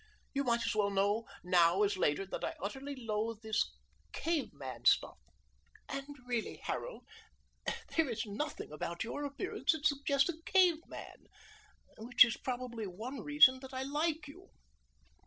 You 0.33 0.43
might 0.43 0.65
as 0.65 0.73
well 0.73 0.89
know 0.89 1.25
now 1.43 1.83
as 1.83 1.95
later 1.95 2.25
that 2.25 2.43
I 2.43 2.55
utterly 2.59 2.95
loathe 2.95 3.43
this 3.43 3.71
cave 4.11 4.51
man 4.51 4.83
stuff. 4.85 5.19
And 5.87 6.17
really, 6.25 6.57
Harold, 6.57 7.03
there 7.95 8.09
is 8.09 8.25
nothing 8.25 8.71
about 8.71 9.03
your 9.03 9.23
appearance 9.25 9.73
that 9.73 9.85
suggests 9.85 10.29
a 10.29 10.41
cave 10.41 10.79
man, 10.87 11.27
which 11.99 12.25
is 12.25 12.35
probably 12.35 12.87
one 12.87 13.19
reason 13.21 13.59
that 13.59 13.75
I 13.75 13.83
like 13.83 14.27
you." 14.27 14.49